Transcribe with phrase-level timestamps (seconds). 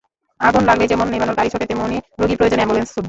[0.39, 2.99] আগুন লাগলেই যেমন নেভানোর গাড়ি ছোটে, তেমনি রোগীর প্রয়োজনে অ্যাম্বুলেন্স ছুটবে।